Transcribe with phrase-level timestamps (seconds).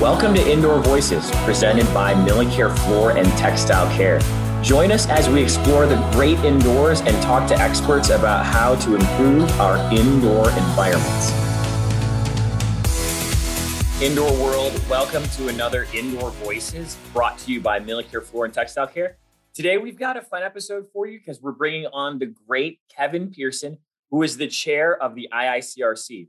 [0.00, 4.20] Welcome to Indoor Voices, presented by Millicare Floor and Textile Care.
[4.62, 8.94] Join us as we explore the great indoors and talk to experts about how to
[8.94, 11.32] improve our indoor environments.
[14.02, 18.88] Indoor world, welcome to another Indoor Voices brought to you by Millicare Floor and Textile
[18.88, 19.16] Care.
[19.54, 23.30] Today, we've got a fun episode for you because we're bringing on the great Kevin
[23.30, 23.78] Pearson,
[24.10, 26.28] who is the chair of the IICRC.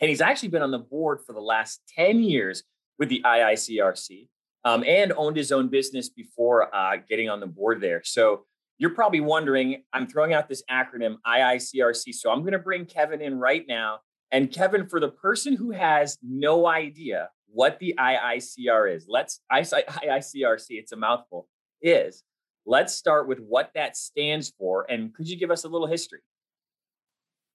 [0.00, 2.62] And he's actually been on the board for the last 10 years
[2.98, 4.28] with the IICRC
[4.64, 8.02] um, and owned his own business before uh, getting on the board there.
[8.04, 8.44] So
[8.78, 12.14] you're probably wondering, I'm throwing out this acronym IICRC.
[12.14, 14.00] So I'm going to bring Kevin in right now.
[14.32, 20.66] And Kevin, for the person who has no idea what the IICR is, let's IICRC,
[20.70, 21.48] it's a mouthful,
[21.80, 22.24] is
[22.66, 24.84] let's start with what that stands for.
[24.90, 26.20] And could you give us a little history?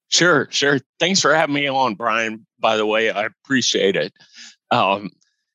[0.07, 0.79] Sure, sure.
[0.99, 2.45] Thanks for having me on, Brian.
[2.59, 4.13] By the way, I appreciate it.
[4.69, 5.09] Um,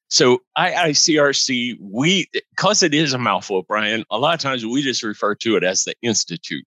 [0.09, 4.05] so IICRC, we because it is a mouthful, Brian.
[4.11, 6.65] A lot of times we just refer to it as the institute,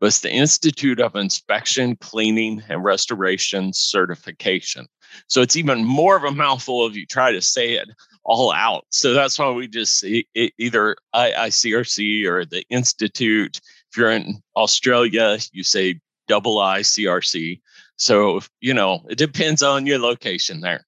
[0.00, 4.86] but it's the Institute of Inspection, Cleaning, and Restoration Certification.
[5.28, 7.88] So it's even more of a mouthful if you try to say it
[8.24, 8.84] all out.
[8.90, 10.04] So that's why we just
[10.34, 13.60] either IICRC or the Institute.
[13.90, 17.60] If you're in Australia, you say double ICRC.
[17.96, 20.86] So, you know, it depends on your location there.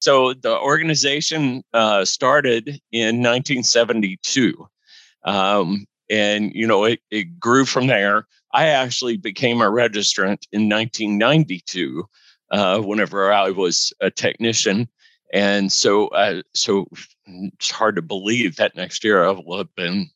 [0.00, 4.68] So the organization uh, started in 1972.
[5.24, 8.26] Um, and, you know, it, it grew from there.
[8.52, 12.04] I actually became a registrant in 1992
[12.50, 14.88] uh, whenever I was a technician.
[15.32, 16.86] And so, uh, so
[17.26, 20.10] it's hard to believe that next year I will have been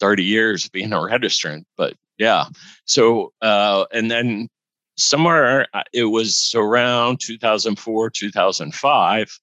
[0.00, 2.46] 30 years being a registrant, but yeah.
[2.84, 4.48] So, uh, and then
[5.00, 9.40] somewhere uh, it was around 2004, 2005,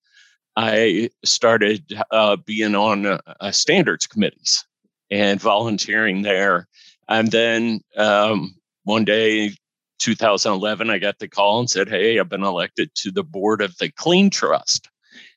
[0.56, 4.66] I started uh, being on uh, uh, standards committees
[5.12, 6.68] and volunteering there.
[7.08, 9.54] And then um, one day,
[10.00, 13.78] 2011, I got the call and said, Hey, I've been elected to the board of
[13.78, 14.90] the Clean Trust.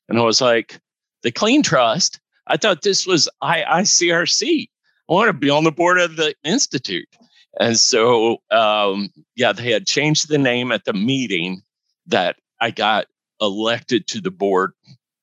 [0.09, 0.81] And I was like,
[1.23, 2.21] The Clean Trust?
[2.47, 4.69] I thought this was IICRC.
[5.09, 7.09] I want to be on the board of the Institute.
[7.59, 11.63] And so, um, yeah, they had changed the name at the meeting
[12.07, 13.07] that I got
[13.41, 14.73] elected to the board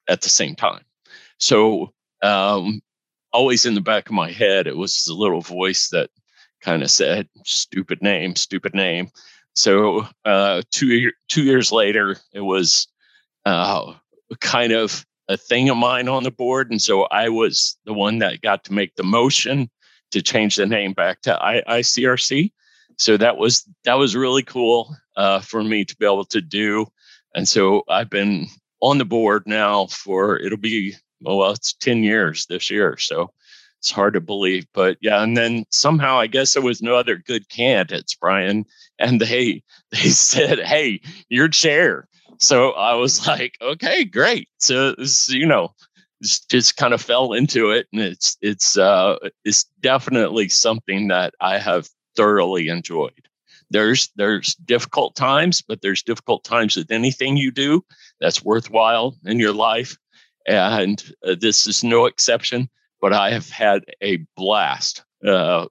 [0.10, 0.84] at the same time.
[1.40, 1.94] So,
[2.24, 2.82] um,
[3.32, 6.10] always in the back of my head, it was a little voice that
[6.62, 9.10] kind of said, "Stupid name, stupid name."
[9.56, 12.88] So, uh, two two years later, it was
[13.46, 13.94] uh,
[14.42, 18.20] kind of a thing of mine on the board, and so I was the one
[18.20, 19.70] that got to make the motion
[20.12, 22.52] to change the name back to ICRC.
[22.98, 26.88] So that was that was really cool uh, for me to be able to do.
[27.36, 28.48] And so I've been
[28.82, 32.98] on the board now for it'll be well, it's 10 years this year.
[32.98, 33.32] So
[33.80, 34.66] it's hard to believe.
[34.74, 38.66] But yeah, and then somehow I guess there was no other good candidates, Brian.
[39.00, 42.08] And they they said, Hey, you're chair.
[42.40, 44.48] So I was like, okay, great.
[44.58, 44.96] So,
[45.28, 45.74] you know,
[46.22, 51.60] just kind of fell into it and it's it's uh it's definitely something that I
[51.60, 53.28] have thoroughly enjoyed.
[53.70, 57.84] There's there's difficult times, but there's difficult times with anything you do
[58.20, 59.98] that's worthwhile in your life
[60.48, 62.70] and uh, this is no exception,
[63.02, 65.68] but I have had a blast uh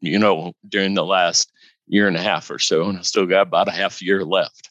[0.00, 1.50] you know during the last
[1.86, 4.70] year and a half or so and I still got about a half year left.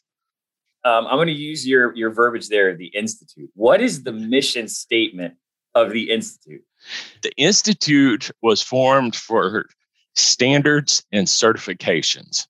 [0.84, 3.50] Um, I'm going to use your your verbiage there, the institute.
[3.54, 5.34] What is the mission statement
[5.74, 6.62] of the institute?
[7.22, 9.66] The institute was formed for
[10.14, 12.46] standards and certifications.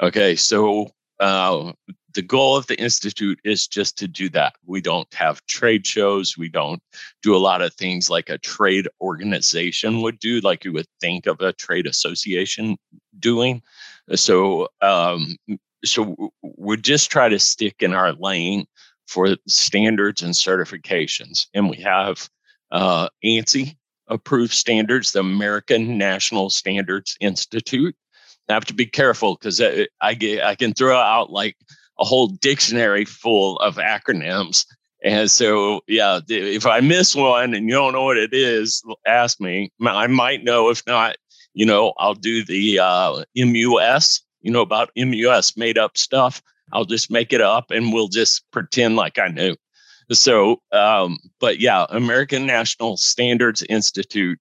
[0.00, 1.72] Okay, so uh,
[2.14, 4.54] the goal of the institute is just to do that.
[4.64, 6.38] We don't have trade shows.
[6.38, 6.82] We don't
[7.22, 11.26] do a lot of things like a trade organization would do, like you would think
[11.26, 12.76] of a trade association
[13.18, 13.62] doing.
[14.14, 15.36] So um,
[15.84, 18.66] so we just try to stick in our lane
[19.06, 21.46] for standards and certifications.
[21.54, 22.28] And we have
[22.70, 23.76] uh, ANSI
[24.08, 27.96] approved standards, the American National Standards Institute.
[28.48, 31.56] I have to be careful because I, I, get, I can throw out like
[31.98, 34.64] a whole dictionary full of acronyms.
[35.04, 39.40] And so, yeah, if I miss one and you don't know what it is, ask
[39.40, 39.70] me.
[39.86, 40.70] I might know.
[40.70, 41.16] If not,
[41.54, 46.42] you know, I'll do the uh, MUS, you know, about MUS made up stuff.
[46.72, 49.56] I'll just make it up and we'll just pretend like I knew.
[50.12, 54.38] So, um, but yeah, American National Standards Institute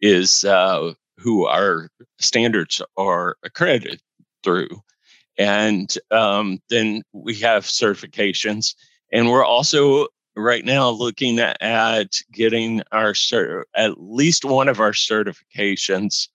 [0.00, 1.88] is uh, who our
[2.18, 4.00] standards are accredited
[4.42, 4.68] through.
[5.38, 8.74] And um, then we have certifications,
[9.12, 10.06] and we're also
[10.36, 16.28] right now looking at, getting our cert, at least one of our certifications,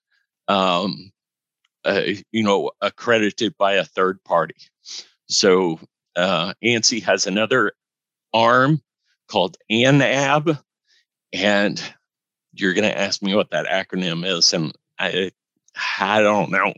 [0.47, 1.11] um,
[1.85, 2.01] uh,
[2.31, 4.55] you know, accredited by a third party.
[5.27, 5.79] So
[6.15, 7.73] uh, ANSI has another
[8.33, 8.81] arm
[9.27, 10.59] called ANAB,
[11.33, 11.93] and
[12.53, 15.31] you're going to ask me what that acronym is, and I
[15.99, 16.73] I don't know.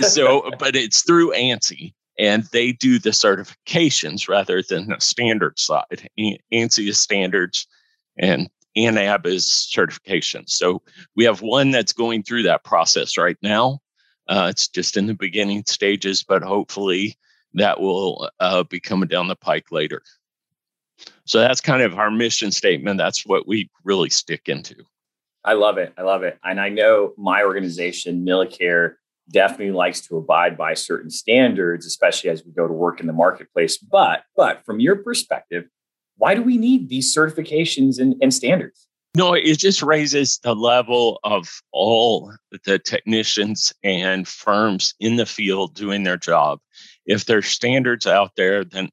[0.00, 6.08] so, but it's through ANSI, and they do the certifications rather than the standard side.
[6.52, 7.66] ANSI is standards,
[8.18, 10.46] and ANAB is certification.
[10.46, 10.82] So
[11.14, 13.80] we have one that's going through that process right now.
[14.28, 17.16] Uh, it's just in the beginning stages, but hopefully
[17.54, 20.02] that will uh, be coming down the pike later.
[21.24, 22.98] So that's kind of our mission statement.
[22.98, 24.76] That's what we really stick into.
[25.44, 25.92] I love it.
[25.98, 26.38] I love it.
[26.44, 28.94] And I know my organization, Millicare,
[29.30, 33.12] definitely likes to abide by certain standards, especially as we go to work in the
[33.12, 33.76] marketplace.
[33.78, 35.64] But but from your perspective,
[36.16, 38.86] why do we need these certifications and, and standards?
[39.14, 42.32] No, it just raises the level of all
[42.64, 46.60] the technicians and firms in the field doing their job.
[47.04, 48.88] If there's standards out there, then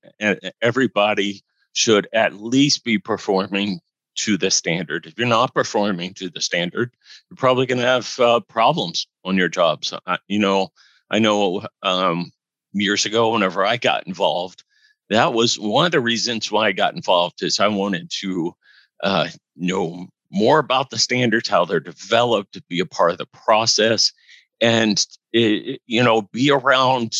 [0.62, 3.80] everybody should at least be performing
[4.16, 5.06] to the standard.
[5.06, 6.92] If you're not performing to the standard,
[7.30, 9.94] you're probably going to have uh, problems on your jobs.
[10.06, 10.74] Uh, you know,
[11.10, 12.30] I know um,
[12.74, 14.66] years ago, whenever I got involved,
[15.10, 18.54] that was one of the reasons why I got involved is I wanted to
[19.04, 23.28] uh, know more about the standards, how they're developed, to be a part of the
[23.28, 24.12] process,
[24.62, 27.14] and it, you know, be around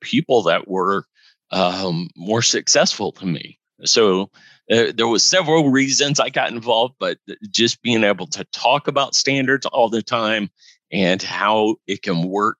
[0.00, 1.04] people that were
[1.50, 3.58] um, more successful than me.
[3.84, 4.30] So
[4.70, 7.18] uh, there was several reasons I got involved, but
[7.50, 10.50] just being able to talk about standards all the time
[10.90, 12.58] and how it can work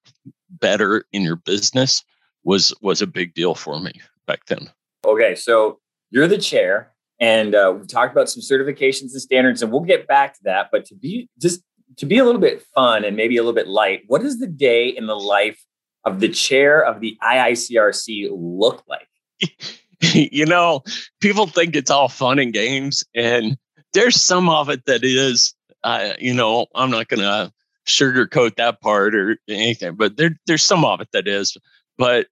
[0.48, 2.04] better in your business
[2.44, 3.92] was was a big deal for me
[4.26, 4.70] back then.
[5.04, 5.80] Okay, so
[6.10, 10.06] you're the chair, and uh, we've talked about some certifications and standards, and we'll get
[10.06, 10.68] back to that.
[10.70, 11.62] But to be just
[11.96, 14.46] to be a little bit fun and maybe a little bit light, what does the
[14.46, 15.62] day in the life
[16.04, 19.08] of the chair of the IICRC look like?
[20.00, 20.82] you know,
[21.20, 23.56] people think it's all fun and games, and
[23.92, 25.54] there's some of it that is.
[25.84, 27.52] Uh, you know, I'm not to
[27.86, 31.56] sugarcoat that part or anything, but there, there's some of it that is.
[31.96, 32.26] But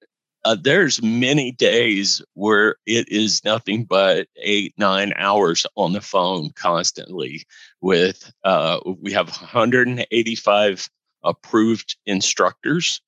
[0.45, 6.51] uh, there's many days where it is nothing but eight, nine hours on the phone
[6.55, 7.45] constantly.
[7.81, 10.89] With uh, we have 185
[11.23, 13.01] approved instructors,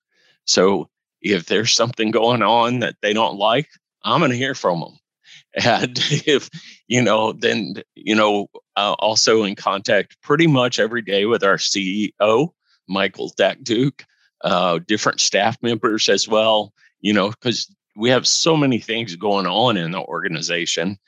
[0.47, 0.89] so
[1.21, 3.69] if there's something going on that they don't like,
[4.05, 4.99] I'm going to hear from them.
[5.65, 6.49] And if,
[6.87, 11.57] you know, then, you know, uh, also in contact pretty much every day with our
[11.57, 12.51] CEO,
[12.89, 14.03] Michael Dakduk,
[14.43, 16.73] uh, different staff members as well,
[17.07, 20.99] you know, because we have so many things going on in the organization.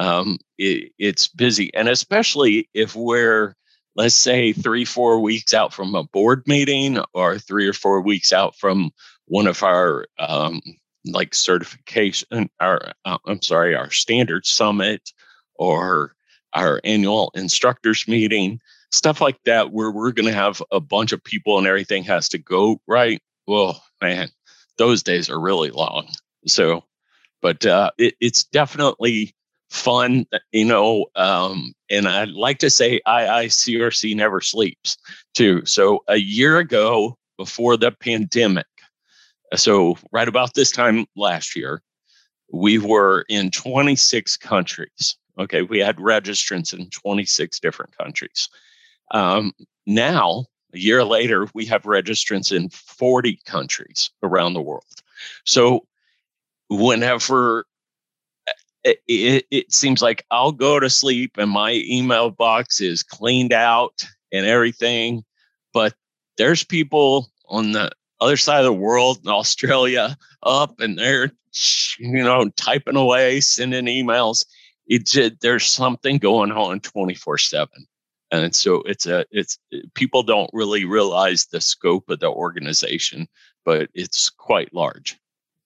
[0.00, 1.72] Um, it, it's busy.
[1.74, 3.54] And especially if we're,
[3.94, 8.32] let's say, three, four weeks out from a board meeting or three or four weeks
[8.32, 8.90] out from
[9.26, 10.60] one of our um,
[11.04, 15.10] like certification our uh, i'm sorry our standard summit
[15.56, 16.14] or
[16.54, 18.58] our annual instructors meeting
[18.90, 22.28] stuff like that where we're going to have a bunch of people and everything has
[22.28, 24.30] to go right well man
[24.78, 26.08] those days are really long
[26.46, 26.84] so
[27.42, 29.34] but uh, it, it's definitely
[29.70, 34.96] fun you know um, and I'd like to say iicrc never sleeps
[35.34, 38.66] too so a year ago before the pandemic
[39.56, 41.82] so, right about this time last year,
[42.52, 45.16] we were in 26 countries.
[45.38, 48.48] Okay, we had registrants in 26 different countries.
[49.10, 49.52] Um,
[49.86, 54.84] now, a year later, we have registrants in 40 countries around the world.
[55.44, 55.86] So,
[56.68, 57.66] whenever
[58.48, 58.52] eh,
[58.84, 63.52] it, it, it, seems like I'll go to sleep and my email box is cleaned
[63.52, 64.02] out
[64.32, 65.24] and everything,
[65.72, 65.94] but
[66.36, 67.90] there's people on the
[68.20, 71.30] other side of the world in Australia up and they're,
[71.98, 74.44] you know, typing away, sending emails.
[74.86, 77.86] It's there's something going on 24 seven.
[78.42, 79.58] And so it's a, it's
[79.94, 83.28] people don't really realize the scope of the organization,
[83.64, 85.18] but it's quite large.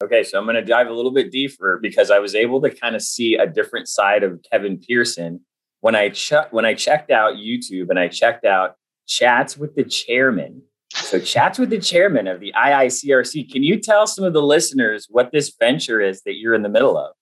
[0.02, 2.70] Okay, so I'm going to dive a little bit deeper because I was able to
[2.70, 5.40] kind of see a different side of Kevin Pearson
[5.80, 9.84] when I ch- when I checked out YouTube and I checked out chats with the
[9.84, 10.62] chairman
[10.94, 13.50] so, chats with the chairman of the IICRC.
[13.50, 16.68] Can you tell some of the listeners what this venture is that you're in the
[16.68, 17.12] middle of?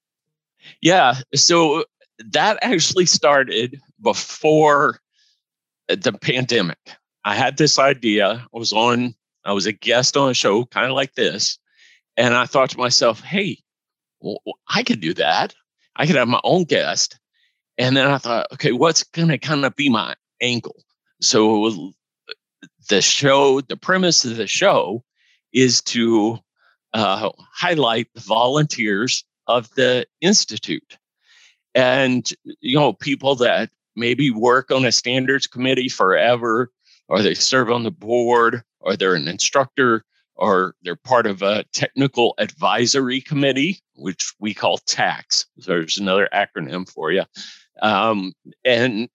[0.80, 1.14] Yeah.
[1.34, 1.84] So,
[2.32, 5.00] that actually started before
[5.88, 6.78] the pandemic.
[7.24, 8.46] I had this idea.
[8.54, 9.14] I was on,
[9.44, 11.58] I was a guest on a show kind of like this.
[12.16, 13.58] And I thought to myself, hey,
[14.20, 15.54] well, I could do that.
[15.96, 17.18] I could have my own guest
[17.78, 20.82] And then I thought, okay, what's going to kind of be my angle?
[21.20, 21.92] So
[22.88, 25.04] the show, the premise of the show
[25.52, 26.38] is to
[26.94, 30.98] uh, highlight the volunteers of the institute
[31.74, 36.70] and you know people that maybe work on a standards committee forever
[37.08, 41.64] or they serve on the board or they're an instructor or they're part of a
[41.72, 47.24] technical advisory committee which we call TACs there's another acronym for you
[47.82, 48.32] um,
[48.64, 49.08] and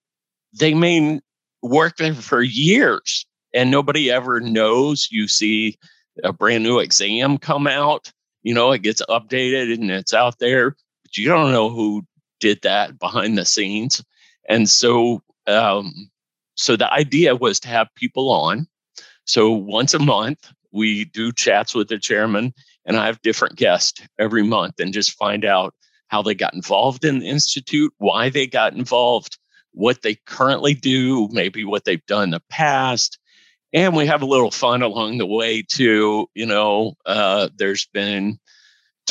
[0.54, 1.20] they may
[1.62, 5.08] work there for years and nobody ever knows.
[5.12, 5.78] You see
[6.24, 8.12] a brand new exam come out
[8.44, 10.72] you know it gets updated and it's out there
[11.04, 12.04] but you don't know who
[12.40, 14.04] did that behind the scenes
[14.50, 16.10] and so um,
[16.56, 18.68] so the idea was to have people on
[19.26, 22.54] so once a month we do chats with the chairman
[22.86, 25.74] and i have different guests every month and just find out
[26.08, 29.38] how they got involved in the institute why they got involved
[29.74, 33.18] what they currently do maybe what they've done in the past
[33.74, 36.28] and we have a little fun along the way too.
[36.36, 38.40] You know, uh, there's been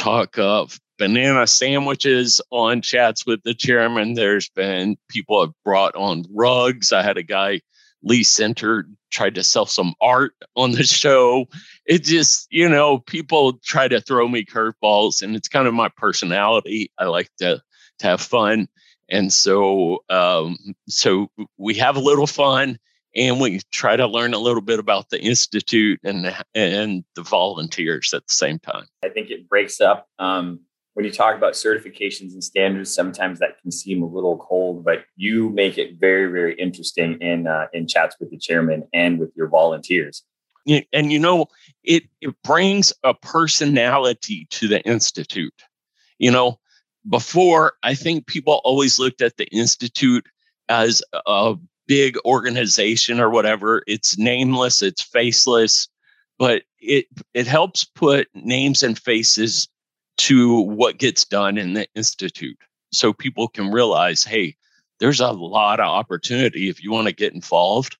[0.00, 4.14] talk of banana sandwiches on chats with the chairman.
[4.14, 6.90] There's been people have brought on rugs.
[6.90, 7.60] I had a guy,
[8.02, 11.46] Lee Senter, tried to sell some art on the show.
[11.84, 15.90] It just, you know, people try to throw me curveballs, and it's kind of my
[15.96, 16.90] personality.
[16.98, 17.60] I like to
[17.98, 18.68] to have fun,
[19.10, 20.56] and so um,
[20.88, 22.78] so we have a little fun
[23.14, 28.12] and we try to learn a little bit about the institute and and the volunteers
[28.14, 28.86] at the same time.
[29.04, 30.60] I think it breaks up um,
[30.94, 32.94] when you talk about certifications and standards.
[32.94, 37.46] Sometimes that can seem a little cold, but you make it very very interesting in
[37.46, 40.22] uh, in chats with the chairman and with your volunteers.
[40.92, 41.46] And you know,
[41.82, 45.54] it it brings a personality to the institute.
[46.18, 46.60] You know,
[47.08, 50.26] before I think people always looked at the institute
[50.68, 51.56] as a
[51.90, 53.82] big organization or whatever.
[53.88, 55.88] It's nameless, it's faceless,
[56.38, 59.68] but it it helps put names and faces
[60.18, 62.56] to what gets done in the institute
[62.92, 64.54] so people can realize, hey,
[65.00, 67.96] there's a lot of opportunity if you want to get involved.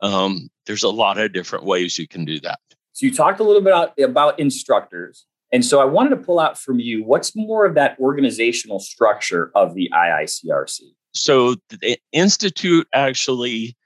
[0.00, 2.60] Um, there's a lot of different ways you can do that.
[2.94, 5.26] So you talked a little bit about, about instructors.
[5.52, 9.50] And so I wanted to pull out from you what's more of that organizational structure
[9.54, 10.80] of the IICRC?
[11.14, 13.76] So the institute actually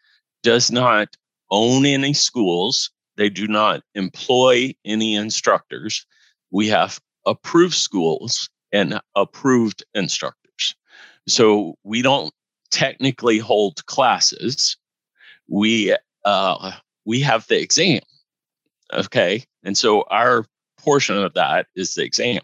[0.42, 1.16] does not
[1.50, 2.90] own any schools.
[3.16, 6.06] They do not employ any instructors.
[6.50, 10.74] We have approved schools and approved instructors.
[11.26, 12.32] So we don't
[12.70, 14.76] technically hold classes.
[15.48, 16.72] We uh,
[17.04, 18.00] we have the exam
[18.92, 19.44] okay?
[19.64, 20.46] And so our
[20.78, 22.40] portion of that is the exam.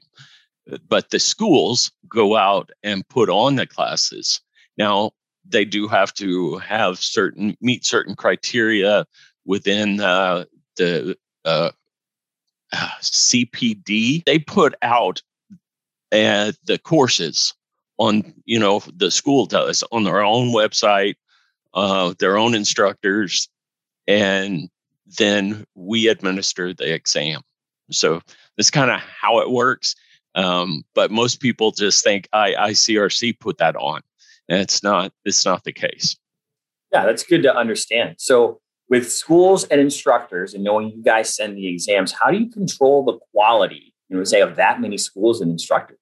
[0.88, 4.40] But the schools go out and put on the classes
[4.76, 5.12] now,
[5.46, 9.06] they do have to have certain meet certain criteria
[9.44, 10.44] within uh,
[10.76, 11.70] the uh,
[12.72, 14.24] CPD.
[14.24, 15.22] They put out
[16.12, 17.54] uh, the courses
[17.98, 21.14] on you know the school does on their own website,
[21.74, 23.48] uh, their own instructors,
[24.06, 24.70] and
[25.18, 27.42] then we administer the exam.
[27.90, 28.22] So
[28.56, 29.94] that's kind of how it works.
[30.34, 34.00] Um, but most people just think I, ICRC put that on.
[34.48, 36.16] It's not it's not the case.
[36.92, 38.16] Yeah, that's good to understand.
[38.18, 42.50] So with schools and instructors and knowing you guys send the exams, how do you
[42.50, 45.98] control the quality, you know, say of that many schools and instructors?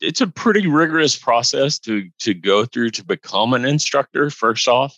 [0.00, 4.96] It's a pretty rigorous process to to go through to become an instructor first off.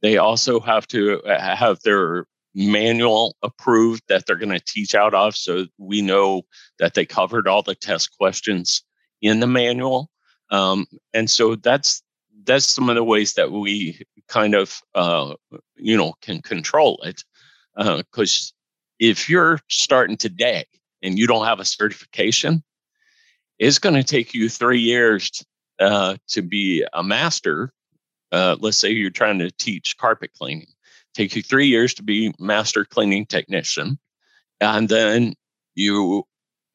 [0.00, 5.14] They also have to uh, have their manual approved that they're going to teach out
[5.14, 6.42] of so we know
[6.78, 8.82] that they covered all the test questions
[9.22, 10.10] in the manual
[10.50, 12.02] um, and so that's
[12.44, 15.34] that's some of the ways that we kind of uh,
[15.76, 17.22] you know can control it
[17.76, 18.58] because uh,
[18.98, 20.64] if you're starting today
[21.02, 22.62] and you don't have a certification
[23.58, 25.44] it's going to take you three years
[25.80, 27.72] uh, to be a master
[28.32, 30.66] uh, let's say you're trying to teach carpet cleaning.
[31.14, 33.98] Take you three years to be master cleaning technician
[34.60, 35.34] and then
[35.74, 36.24] you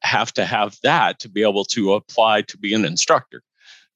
[0.02, 3.42] have to have that to be able to apply to be an instructor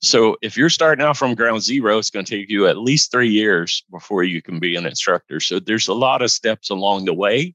[0.03, 3.13] so if you're starting out from ground zero, it's going to take you at least
[3.13, 5.39] three years before you can be an instructor.
[5.39, 7.55] So there's a lot of steps along the way.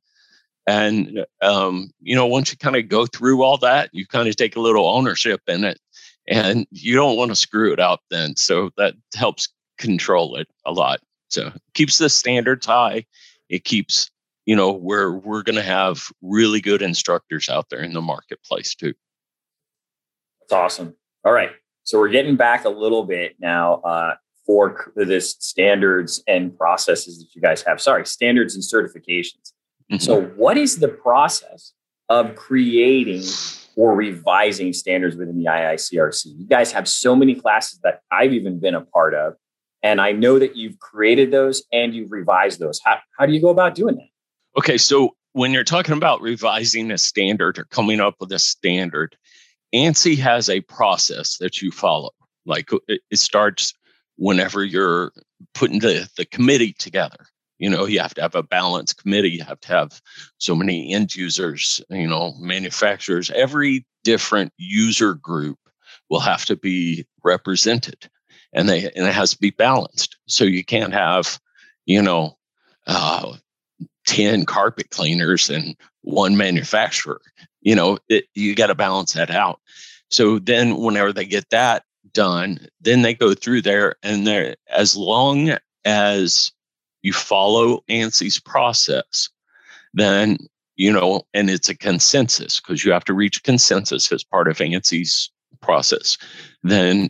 [0.66, 4.36] And, um, you know, once you kind of go through all that, you kind of
[4.38, 5.80] take a little ownership in it
[6.28, 8.38] and you don't want to screw it up then.
[8.38, 11.02] So that helps control it a lot.
[11.30, 13.06] So keeps the standards high.
[13.50, 14.10] It keeps,
[14.46, 18.74] you know, where we're going to have really good instructors out there in the marketplace
[18.74, 18.94] too.
[20.42, 20.96] That's awesome.
[21.26, 21.52] All right.
[21.88, 24.16] So we're getting back a little bit now uh,
[24.46, 27.80] for this standards and processes that you guys have.
[27.80, 29.54] Sorry, standards and certifications.
[29.90, 30.00] Mm-hmm.
[30.00, 31.72] So, what is the process
[32.10, 33.24] of creating
[33.78, 36.26] or revising standards within the IICRC?
[36.26, 39.36] You guys have so many classes that I've even been a part of.
[39.82, 42.82] And I know that you've created those and you've revised those.
[42.84, 44.60] How, how do you go about doing that?
[44.60, 49.16] Okay, so when you're talking about revising a standard or coming up with a standard,
[49.74, 52.12] ANSI has a process that you follow.
[52.46, 53.74] Like it starts
[54.16, 55.12] whenever you're
[55.54, 57.26] putting the, the committee together.
[57.60, 59.32] You know, you have to have a balanced committee.
[59.32, 60.02] You have to have
[60.38, 63.32] so many end users, you know, manufacturers.
[63.32, 65.58] Every different user group
[66.10, 68.10] will have to be represented
[68.54, 70.18] and they and it has to be balanced.
[70.28, 71.40] So you can't have,
[71.86, 72.38] you know,
[72.86, 73.34] uh,
[74.08, 77.22] 10 carpet cleaners and one manufacturer.
[77.62, 79.60] You know, it, you got to balance that out.
[80.10, 81.84] So then whenever they get that
[82.14, 86.52] done, then they go through there and there as long as
[87.02, 89.30] you follow ANSI's process,
[89.94, 90.38] then
[90.78, 94.58] you know, and it's a consensus because you have to reach consensus as part of
[94.58, 96.18] ANSI's process,
[96.64, 97.10] then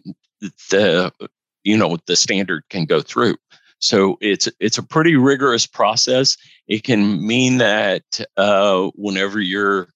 [0.70, 1.12] the
[1.64, 3.36] you know the standard can go through.
[3.80, 6.38] So it's it's a pretty rigorous process.
[6.68, 8.04] It can mean that
[8.36, 9.88] uh, whenever you're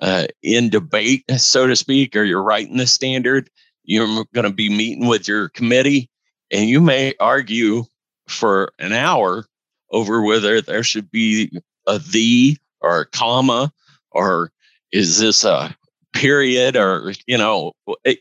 [0.00, 3.50] uh, in debate, so to speak, or you're writing the standard,
[3.84, 6.08] you're going to be meeting with your committee,
[6.50, 7.84] and you may argue
[8.28, 9.46] for an hour
[9.90, 11.50] over whether there should be
[11.86, 13.72] a the or a comma
[14.12, 14.52] or
[14.92, 15.74] is this a
[16.14, 17.72] period or you know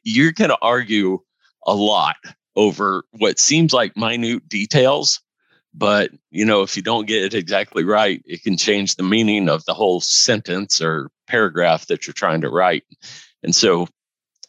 [0.03, 1.19] you're going to argue
[1.65, 2.15] a lot
[2.57, 5.21] over what seems like minute details
[5.73, 9.47] but you know if you don't get it exactly right it can change the meaning
[9.47, 12.83] of the whole sentence or paragraph that you're trying to write
[13.43, 13.87] and so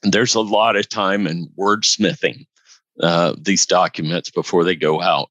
[0.02, 2.46] there's a lot of time in wordsmithing
[3.00, 5.30] uh, these documents before they go out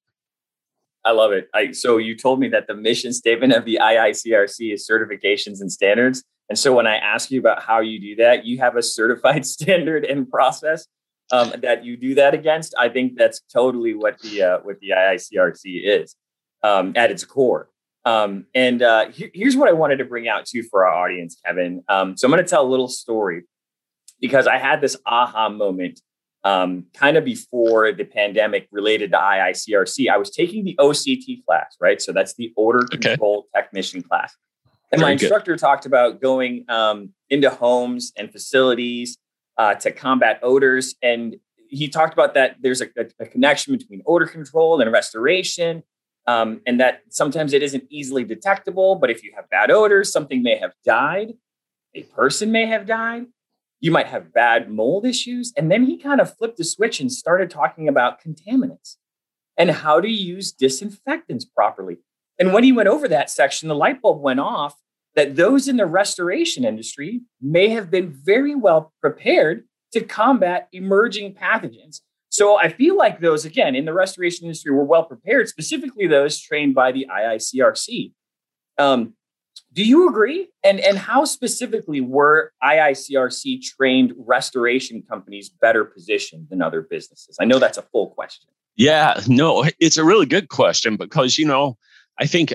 [1.05, 1.47] I love it.
[1.53, 5.71] I, so you told me that the mission statement of the IICRC is certifications and
[5.71, 6.21] standards.
[6.49, 9.45] And so when I ask you about how you do that, you have a certified
[9.55, 10.85] standard and process
[11.31, 12.73] um, that you do that against.
[12.77, 16.15] I think that's totally what the uh, what the IICRC is
[16.63, 17.69] um, at its core.
[18.05, 20.93] Um, and uh, he- here's what I wanted to bring out to you for our
[20.93, 21.83] audience, Kevin.
[21.89, 23.43] Um, so I'm going to tell a little story
[24.21, 26.01] because I had this aha moment
[26.45, 30.09] um, kind of before the pandemic related to IICRC.
[30.09, 32.01] I was taking the OCT class, right?
[32.01, 34.33] So that's the odor control technician class.
[34.91, 35.59] And Very my instructor good.
[35.59, 39.17] talked about going um, into homes and facilities
[39.57, 40.95] uh, to combat odors.
[41.01, 41.37] And
[41.69, 42.87] he talked about that there's a,
[43.19, 45.83] a, connection between odor control and restoration.
[46.27, 50.43] Um, and that sometimes it isn't easily detectable, but if you have bad odors, something
[50.43, 51.33] may have died,
[51.95, 53.27] a person may have died,
[53.79, 55.53] you might have bad mold issues.
[55.55, 58.97] And then he kind of flipped the switch and started talking about contaminants
[59.55, 61.99] and how to use disinfectants properly.
[62.39, 64.75] And when he went over that section, the light bulb went off
[65.17, 71.33] that those in the restoration industry may have been very well prepared to combat emerging
[71.33, 72.01] pathogens.
[72.29, 76.39] So I feel like those, again, in the restoration industry were well prepared, specifically those
[76.39, 78.13] trained by the IICRC.
[78.77, 79.15] Um,
[79.73, 80.49] do you agree?
[80.63, 87.37] And and how specifically were IICRC trained restoration companies better positioned than other businesses?
[87.41, 88.49] I know that's a full question.
[88.75, 91.75] Yeah, no, it's a really good question because you know,
[92.19, 92.53] I think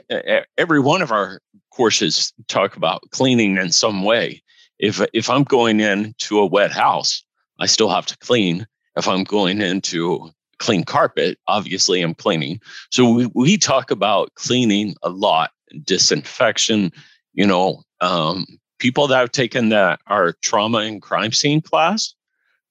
[0.57, 1.41] every one of our
[1.73, 4.43] courses talk about cleaning in some way.
[4.79, 7.23] If if I'm going into a wet house,
[7.59, 8.67] I still have to clean.
[8.97, 12.61] If I'm going into clean carpet, obviously I'm cleaning.
[12.91, 15.51] So we, we talk about cleaning a lot,
[15.85, 16.93] disinfection,
[17.33, 18.47] you know, um,
[18.79, 22.15] people that have taken that our trauma and crime scene class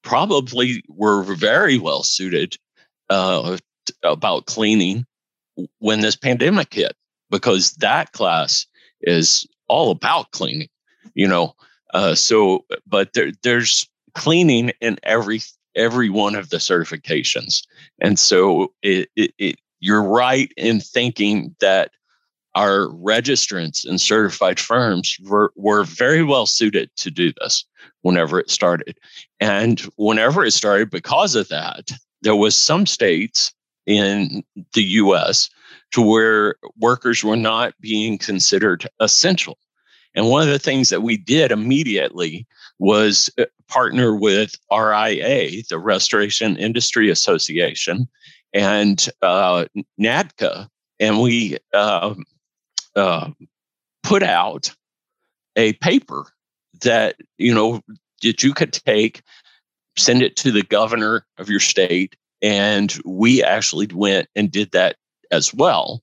[0.02, 2.56] probably were very well suited
[3.10, 3.56] uh,
[4.02, 5.06] about cleaning
[5.78, 6.94] when this pandemic hit
[7.30, 8.66] because that class
[9.02, 10.68] is all about cleaning
[11.14, 11.54] you know
[11.94, 15.40] uh, so but there, there's cleaning in every
[15.74, 17.62] every one of the certifications
[18.00, 21.90] and so it, it, it you're right in thinking that
[22.54, 27.64] our registrants and certified firms were, were very well suited to do this
[28.02, 28.98] whenever it started.
[29.40, 33.52] And whenever it started, because of that, there was some states
[33.86, 35.48] in the US
[35.92, 39.58] to where workers were not being considered essential.
[40.14, 42.46] And one of the things that we did immediately
[42.78, 48.08] was uh, partner with RIA, the Restoration Industry Association,
[48.52, 49.64] and uh,
[49.98, 50.68] NADCA,
[51.00, 52.14] and we uh,
[52.94, 53.30] uh,
[54.02, 54.74] put out
[55.56, 56.26] a paper
[56.82, 57.80] that you know
[58.22, 59.22] that you could take
[59.96, 62.16] send it to the governor of your state.
[62.40, 64.96] And we actually went and did that
[65.32, 66.02] as well.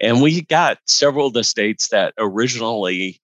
[0.00, 3.20] And we got several of the states that originally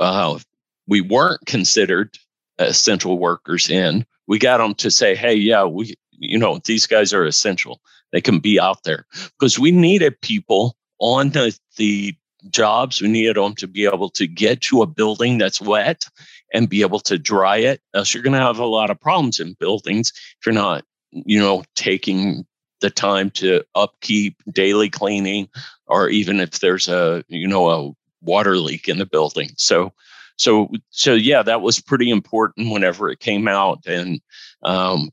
[0.00, 0.38] uh,
[0.86, 2.16] we weren't considered
[2.58, 4.06] essential workers in.
[4.28, 7.80] We got them to say, hey, yeah, we, you know, these guys are essential.
[8.12, 9.06] They can be out there
[9.38, 12.14] because we needed people on the, the
[12.50, 13.00] jobs.
[13.02, 16.06] We needed them to be able to get to a building that's wet
[16.54, 17.80] and be able to dry it.
[17.94, 21.40] Else you're going to have a lot of problems in buildings if you're not, you
[21.40, 22.46] know, taking
[22.82, 25.48] the time to upkeep daily cleaning
[25.86, 29.50] or even if there's a, you know, a water leak in the building.
[29.56, 29.92] So,
[30.36, 33.86] so, so yeah, that was pretty important whenever it came out.
[33.86, 34.20] And,
[34.62, 35.10] um,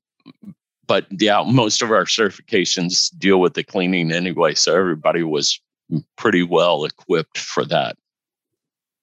[0.86, 4.56] but yeah, most of our certifications deal with the cleaning anyway.
[4.56, 5.60] So everybody was
[6.18, 7.96] pretty well equipped for that.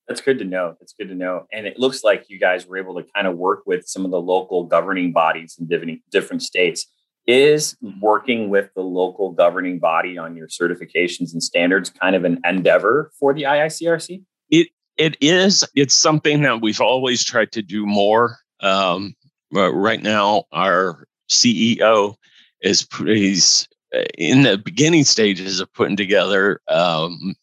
[0.09, 0.77] That's good to know.
[0.79, 1.47] That's good to know.
[1.53, 4.11] And it looks like you guys were able to kind of work with some of
[4.13, 6.87] the local governing bodies in different, different states.
[7.27, 12.41] Is working with the local governing body on your certifications and standards kind of an
[12.45, 14.23] endeavor for the IICRC?
[14.51, 15.65] It it is.
[15.75, 18.39] It's something that we've always tried to do more.
[18.61, 19.15] Um,
[19.53, 22.15] right now, our CEO
[22.63, 27.35] is he's uh, in the beginning stages of putting together um,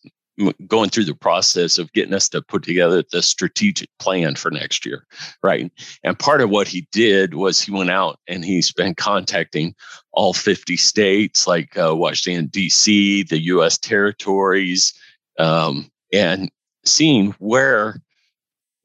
[0.67, 4.85] going through the process of getting us to put together the strategic plan for next
[4.85, 5.05] year
[5.43, 5.71] right?
[6.03, 9.75] And part of what he did was he went out and he's been contacting
[10.11, 14.93] all 50 states like uh, washington d.c the u.s territories
[15.39, 16.51] um, and
[16.85, 18.01] seeing where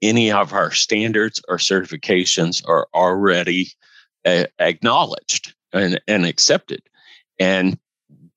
[0.03, 3.71] any of our standards or certifications are already
[4.25, 6.83] uh, acknowledged and, and accepted.
[7.39, 7.79] And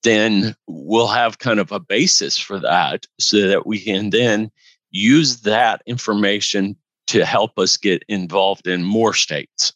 [0.03, 4.51] then we'll have kind of a basis for that so that we can then
[4.89, 6.75] use that information
[7.07, 9.73] to help us get involved in more states.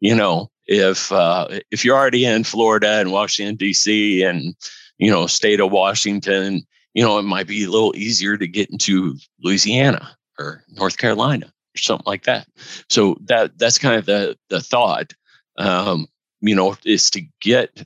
[0.00, 4.22] You know, if uh, if you're already in Florida and Washington D.C.
[4.22, 4.54] and
[4.98, 8.70] you know state of Washington, you know it might be a little easier to get
[8.70, 12.46] into Louisiana or North Carolina or something like that.
[12.88, 15.14] So that that's kind of the the thought.
[15.56, 16.06] Um,
[16.40, 17.84] you know, is to get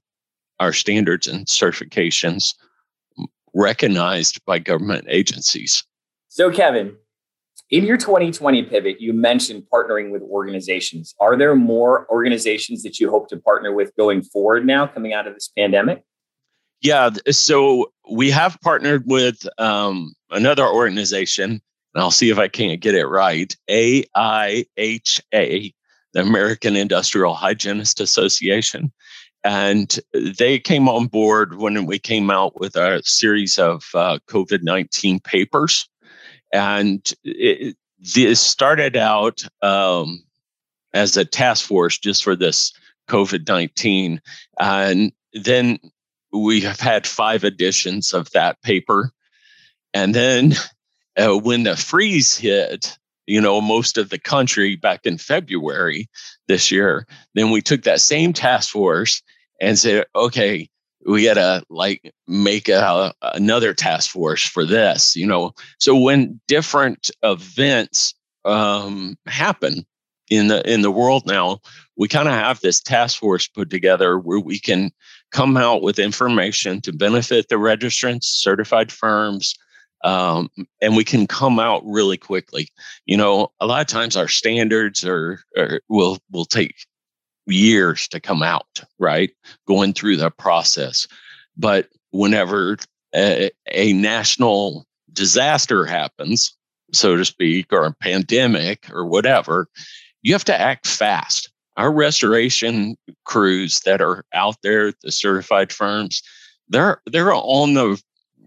[0.63, 2.55] our standards and certifications
[3.53, 5.85] recognized by government agencies.
[6.29, 6.97] So, Kevin,
[7.71, 11.15] in your 2020 pivot, you mentioned partnering with organizations.
[11.21, 15.27] Are there more organizations that you hope to partner with going forward now, coming out
[15.27, 16.05] of this pandemic?
[16.81, 22.81] Yeah, so we have partnered with um, another organization, and I'll see if I can't
[22.81, 24.65] get it right AIHA,
[25.33, 28.93] the American Industrial Hygienist Association.
[29.45, 34.63] And they came on board when we came out with a series of uh, COVID
[34.63, 35.89] 19 papers.
[36.53, 37.77] And it,
[38.15, 40.23] this started out um,
[40.93, 42.73] as a task force just for this
[43.09, 44.21] COVID 19.
[44.61, 45.79] And then
[46.33, 49.11] we have had five editions of that paper.
[49.93, 50.55] And then
[51.17, 56.09] uh, when the freeze hit, you know, most of the country back in February
[56.49, 57.07] this year.
[57.35, 59.23] Then we took that same task force
[59.61, 60.69] and said, okay,
[61.07, 65.53] we got to like make a, another task force for this, you know.
[65.79, 69.85] So when different events um, happen
[70.31, 71.61] in the in the world now,
[71.97, 74.91] we kind of have this task force put together where we can
[75.31, 79.55] come out with information to benefit the registrants, certified firms,
[80.05, 82.69] um, and we can come out really quickly.
[83.07, 86.75] You know, a lot of times our standards are, are will will take
[87.47, 89.31] years to come out, right?
[89.67, 91.07] Going through the process.
[91.57, 92.79] But whenever
[93.15, 96.57] a, a, national disaster happens,
[96.93, 99.69] so to speak, or a pandemic or whatever,
[100.23, 101.51] you have to act fast.
[101.77, 106.23] Our restoration crews that are out there, the certified firms,
[106.69, 108.01] they're they're on the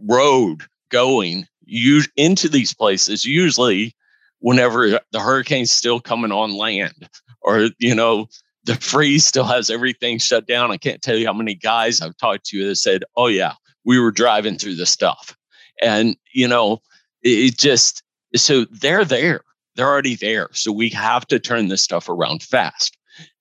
[0.04, 3.96] road going you into these places usually
[4.40, 7.10] whenever the hurricane's still coming on land
[7.42, 8.28] or you know
[8.66, 10.72] the freeze still has everything shut down.
[10.72, 13.54] I can't tell you how many guys I've talked to that said, "Oh yeah,
[13.86, 15.36] we were driving through the stuff,"
[15.82, 16.82] and you know,
[17.22, 18.04] it just
[18.36, 19.42] so they're there,
[19.76, 20.50] they're already there.
[20.54, 22.98] So we have to turn this stuff around fast,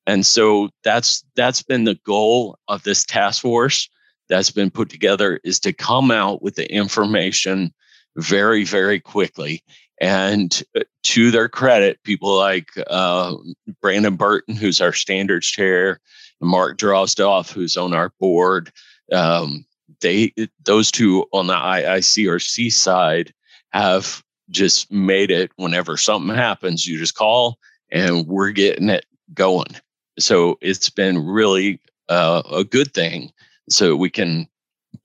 [0.07, 3.88] and so that's that's been the goal of this task force
[4.28, 7.72] that's been put together is to come out with the information
[8.16, 9.62] very very quickly
[10.00, 13.37] and uh, to their credit, people like uh,
[13.80, 16.00] Brandon Burton, who's our standards chair,
[16.40, 18.72] Mark Drozdov, who's on our board,
[19.12, 19.64] um,
[20.00, 20.32] they
[20.64, 23.32] those two on the IICRC side
[23.70, 25.50] have just made it.
[25.56, 27.58] Whenever something happens, you just call,
[27.90, 29.76] and we're getting it going.
[30.18, 33.32] So it's been really uh, a good thing
[33.68, 34.46] so we can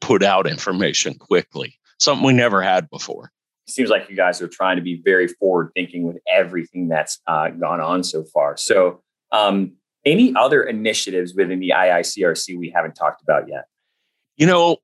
[0.02, 3.32] put out information quickly, something we never had before.
[3.68, 7.50] Seems like you guys are trying to be very forward thinking with everything that's uh,
[7.50, 8.58] gone on so far.
[8.58, 9.74] So, um,
[10.06, 13.66] any other initiatives within the IICRC we haven't talked about yet?
[14.38, 14.78] You know,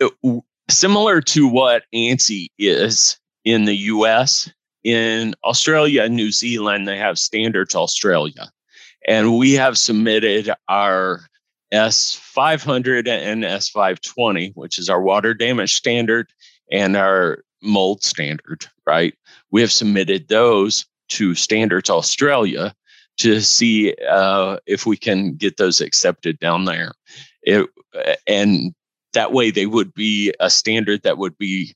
[0.00, 4.50] uh, uh, similar to what ANSI is in the US,
[4.84, 8.50] in Australia and New Zealand, they have Standards Australia.
[9.06, 11.20] And we have submitted our
[11.72, 16.30] S500 and S520, which is our water damage standard
[16.70, 19.14] and our mold standard, right?
[19.50, 22.74] We have submitted those to Standards Australia
[23.18, 26.92] to see uh, if we can get those accepted down there.
[27.42, 27.68] It,
[28.26, 28.74] and
[29.12, 31.74] that way they would be a standard that would be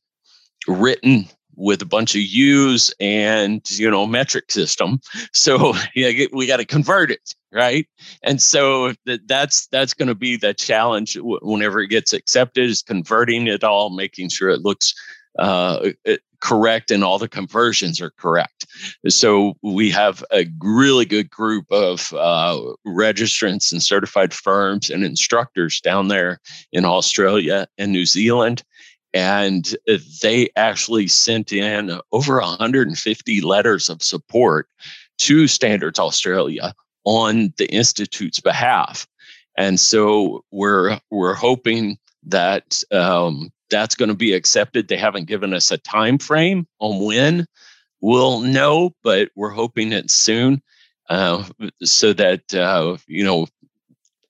[0.68, 1.26] written
[1.57, 5.00] with a bunch of U's and you know metric system.
[5.33, 7.86] So yeah, we got to convert it, right?
[8.22, 12.82] And so that, that's that's going to be the challenge whenever it gets accepted is
[12.82, 14.94] converting it all, making sure it looks
[15.38, 15.90] uh,
[16.40, 18.66] correct and all the conversions are correct.
[19.08, 25.80] So we have a really good group of uh, registrants and certified firms and instructors
[25.80, 26.40] down there
[26.72, 28.62] in Australia and New Zealand.
[29.14, 29.76] And
[30.22, 34.68] they actually sent in over 150 letters of support
[35.18, 39.06] to Standards Australia on the Institute's behalf.
[39.56, 44.88] And so we're we're hoping that um, that's going to be accepted.
[44.88, 47.46] They haven't given us a time frame on when
[48.00, 50.62] we'll know, but we're hoping it soon,
[51.08, 51.44] uh,
[51.82, 53.46] so that uh, you know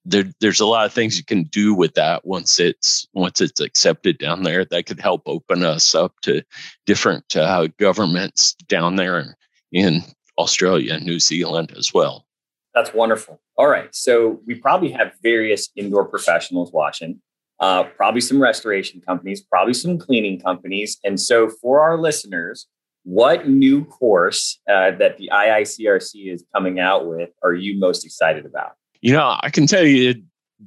[0.05, 3.61] there, there's a lot of things you can do with that once it's once it's
[3.61, 4.65] accepted down there.
[4.65, 6.43] That could help open us up to
[6.87, 9.37] different uh, governments down there
[9.71, 10.03] in
[10.39, 12.27] Australia and New Zealand as well.
[12.75, 13.41] That's wonderful.
[13.57, 17.21] All right, so we probably have various indoor professionals watching
[17.61, 20.99] uh, probably some restoration companies, probably some cleaning companies.
[21.05, 22.67] And so, for our listeners,
[23.05, 28.47] what new course uh, that the IICRC is coming out with are you most excited
[28.47, 28.73] about?
[29.01, 30.23] You know, I can tell you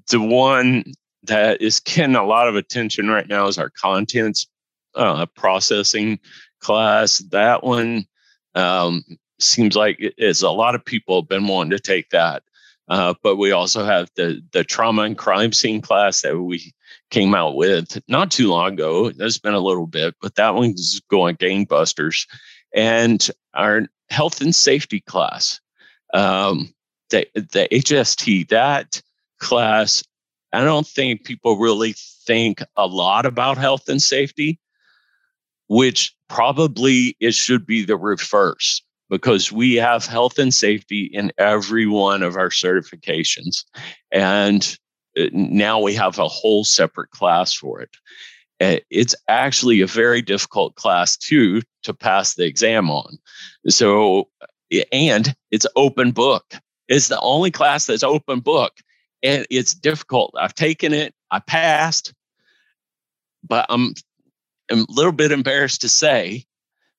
[0.09, 0.85] the one
[1.23, 4.47] that is getting a lot of attention right now is our contents
[4.95, 6.19] uh, processing
[6.59, 7.19] class.
[7.31, 8.05] That one
[8.53, 9.03] um,
[9.39, 12.43] seems like it's a lot of people have been wanting to take that.
[12.87, 16.71] Uh, but we also have the the trauma and crime scene class that we
[17.09, 19.11] came out with not too long ago.
[19.11, 22.27] That's been a little bit, but that one's going gangbusters.
[22.75, 25.59] And our health and safety class,
[26.13, 26.73] um,
[27.09, 29.01] the, the HST, that
[29.39, 30.03] class,
[30.53, 31.95] I don't think people really
[32.25, 34.59] think a lot about health and safety,
[35.67, 41.85] which probably it should be the reverse because we have health and safety in every
[41.85, 43.63] one of our certifications.
[44.11, 44.77] And
[45.17, 47.95] uh, now we have a whole separate class for it.
[48.89, 53.17] It's actually a very difficult class too to pass the exam on.
[53.67, 54.29] So,
[54.91, 56.55] and it's open book.
[56.87, 58.73] It's the only class that's open book,
[59.21, 60.33] and it's difficult.
[60.39, 62.13] I've taken it, I passed,
[63.43, 63.93] but I'm,
[64.71, 66.45] I'm a little bit embarrassed to say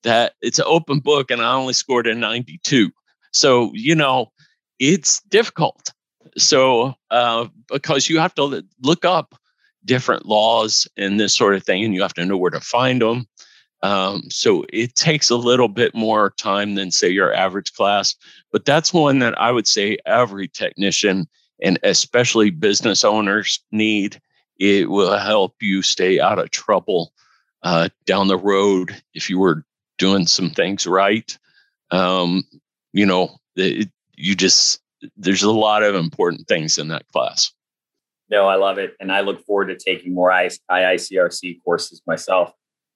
[0.02, 2.90] that it's an open book, and I only scored a 92.
[3.32, 4.32] So, you know,
[4.78, 5.92] it's difficult.
[6.36, 9.34] So, uh, because you have to look up
[9.84, 13.02] different laws and this sort of thing, and you have to know where to find
[13.02, 13.26] them.
[13.82, 18.14] Um, so it takes a little bit more time than say your average class,
[18.50, 21.28] but that's one that I would say every technician
[21.62, 24.20] and especially business owners need.
[24.58, 27.12] It will help you stay out of trouble
[27.62, 29.64] uh, down the road if you were
[29.98, 31.36] doing some things right.
[31.90, 32.44] Um,
[32.92, 34.80] you know, it, you just
[35.16, 37.52] there's a lot of important things in that class.
[38.28, 38.94] No, I love it.
[38.98, 42.52] And I look forward to taking more IICRC courses myself.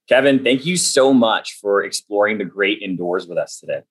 [0.09, 3.81] Kevin, thank you so much for exploring the great indoors with us today.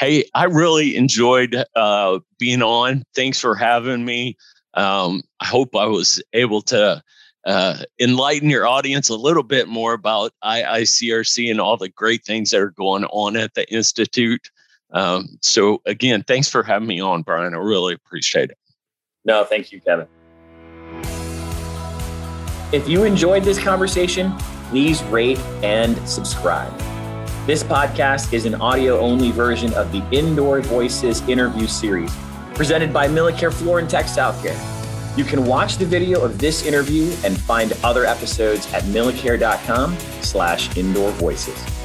[0.00, 3.04] Hey, I really enjoyed uh, being on.
[3.14, 4.36] Thanks for having me.
[4.74, 7.02] Um, I hope I was able to
[7.46, 12.50] uh, enlighten your audience a little bit more about IICRC and all the great things
[12.50, 14.50] that are going on at the Institute.
[14.92, 17.54] Um, so again, thanks for having me on, Brian.
[17.54, 18.58] I really appreciate it.
[19.24, 20.06] No, thank you, Kevin.
[22.72, 24.36] If you enjoyed this conversation,
[24.68, 26.76] please rate and subscribe.
[27.46, 32.12] This podcast is an audio only version of the Indoor Voices interview series
[32.54, 34.75] presented by Millicare Floor and Textile Care.
[35.16, 40.76] You can watch the video of this interview and find other episodes at millicare.com slash
[40.76, 41.75] indoor voices.